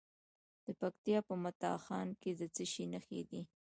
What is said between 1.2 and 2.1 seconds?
په متا خان